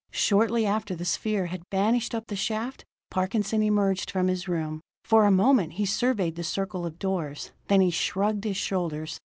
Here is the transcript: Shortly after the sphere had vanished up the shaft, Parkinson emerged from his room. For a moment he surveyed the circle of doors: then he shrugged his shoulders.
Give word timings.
Shortly 0.09 0.65
after 0.65 0.95
the 0.95 1.05
sphere 1.05 1.45
had 1.45 1.61
vanished 1.69 2.15
up 2.15 2.25
the 2.25 2.35
shaft, 2.35 2.83
Parkinson 3.11 3.61
emerged 3.61 4.09
from 4.09 4.29
his 4.29 4.47
room. 4.47 4.81
For 5.05 5.25
a 5.25 5.31
moment 5.31 5.73
he 5.73 5.85
surveyed 5.85 6.37
the 6.37 6.43
circle 6.43 6.87
of 6.87 6.97
doors: 6.97 7.51
then 7.67 7.81
he 7.81 7.91
shrugged 7.91 8.43
his 8.43 8.57
shoulders. 8.57 9.19